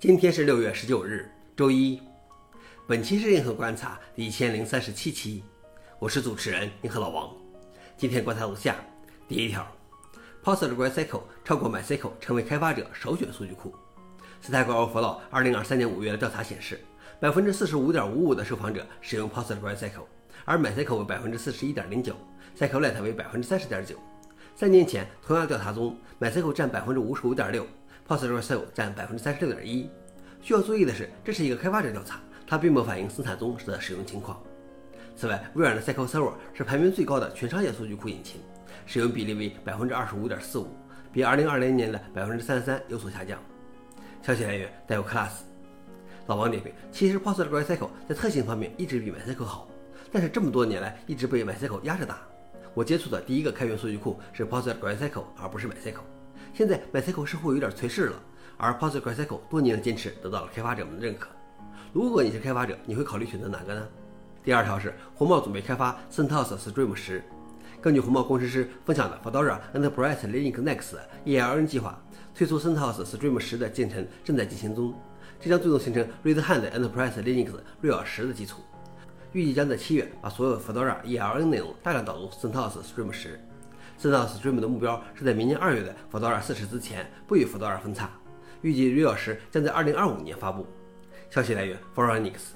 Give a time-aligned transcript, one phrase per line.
[0.00, 2.00] 今天是六月十九日，周一。
[2.86, 5.42] 本期是硬核观察第一千零三十七期，
[5.98, 7.34] 我是主持人硬核老王。
[7.96, 8.76] 今天观察如下：
[9.26, 9.66] 第一条
[10.44, 13.74] ，PostgreSQL 超过 MySQL 成为开发者首选数据库。
[14.40, 16.78] Stack Overflow 二零二三年五月的调查显示，
[17.18, 20.04] 百分之四十五点五五的受访者使用 PostgreSQL，
[20.44, 22.14] 而 MySQL 为百分之四十一点零九
[22.56, 23.96] ，SQLite 为百分之三十点九。
[24.54, 27.66] 三年前同样调查中，MySQL 占百分之五十五点六
[28.08, 29.90] ，PostgreSQL 占百分之三十六点一。
[30.40, 34.42] 需要注意的是，这是一个开发者调查，它并不反映生产中的使用情况。
[35.14, 38.40] 此外，微软的 SQL Server 是排名最高的全商业数据库引擎，
[38.86, 40.68] 使用比例为百分之二十五点四五，
[41.12, 43.38] 比二零二零年的百分之三十三有所下降。
[44.22, 45.30] 消息来源带有 Class。
[46.28, 49.68] 老王点评：其实 PostgreSQL 在特性方面一直比 MySQL 好，
[50.12, 52.18] 但是这么多年来一直被 MySQL 压着打。
[52.74, 56.17] 我接触的第一个开源数据库是 PostgreSQL，而不是 MySQL。
[56.54, 58.16] 现在 MySQL 似乎有点颓势了，
[58.56, 61.28] 而 PostgreSQL 多年的坚持得到了开发者们的认可。
[61.92, 63.88] 如果你是开发者，你会考虑选择哪个呢？
[64.44, 67.22] 第二条是红帽准备开发 CentOS Stream 十。
[67.80, 72.02] 根据红帽工程师分享的 Fedora Enterprise Linux Next ELN 计划，
[72.34, 74.94] 推出 CentOS Stream 十的进程正在进行中，
[75.40, 77.50] 这将最终形成 Red Hat Enterprise Linux
[77.82, 78.62] Real 十的基础。
[79.32, 83.38] 预计将在七月把所有 Fedora ELN 内容大量导入 CentOS Stream 十。
[84.00, 88.08] CentOS Stream 的目标是在明年二月的 Fedora 四十之前不与 Fedora 分叉。
[88.62, 90.66] 预计 RHEL 十将在二零二五年发布。
[91.30, 92.52] 消息来源 f o r Linux。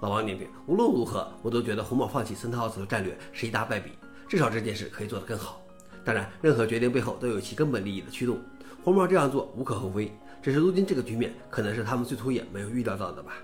[0.00, 3.90] 老王点评：无论如何，我都觉得红帽放弃 CentOS 的战略是一大败笔。
[4.28, 5.60] 至少这件事可以做得更好。
[6.04, 8.38] 当然，任何决定背后都有其根本利益的驱动。
[8.82, 13.34] 红帽这样做无可厚非，只是如今这个局面可能是他们最初也没有预料到的吧。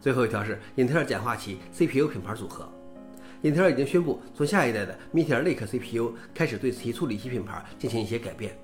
[0.00, 2.66] 最后一条是英特尔简化其 CPU 品牌组合。
[3.42, 8.54] 英特尔已经宣布从下一代的 Meteor Lake CPU 开始对其处理器品牌进行一些改变。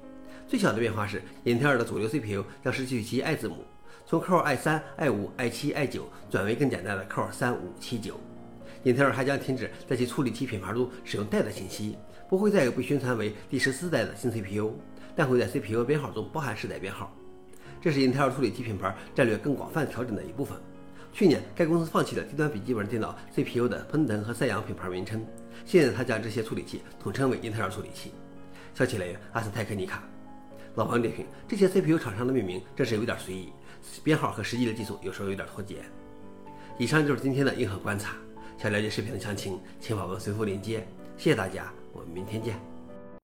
[0.46, 3.64] 最小的变化是，英特尔的主流 CPU 将失去其 i 字母，
[4.04, 8.12] 从 Core i3、i5、i7、i9 转为更简单的 Core 3、5、7、9。
[8.84, 11.96] 英特尔还将停止在其处理器品牌中使用代的信息，
[12.28, 14.74] 不会再有被宣传为第十四代的新 CPU，
[15.16, 17.10] 但会在 CPU 编号中包含世代编号。
[17.80, 20.58] 这是英特尔处理器品牌战略更广泛调整的一部分。
[21.16, 25.24] 去年，该公司放弃了低端笔记本电脑 CPU 的喷腾和赛扬品牌名称，
[25.64, 28.12] 现在他将这些处理器统称为英特尔处理器。
[28.74, 30.02] 消息来源：阿斯泰克尼卡。
[30.74, 33.48] 老王点评：这些 CPU 厂商的命名真是有点随意，
[34.04, 35.76] 编号和实际的技术有时候有点脱节。
[36.78, 38.14] 以上就是今天的硬核观察。
[38.58, 40.86] 想了解视频的详情，请访问随附链接。
[41.16, 42.75] 谢谢大家，我们明天见。